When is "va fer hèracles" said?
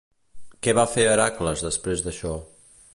0.79-1.65